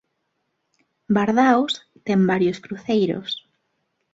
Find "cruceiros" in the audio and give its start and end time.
2.65-3.29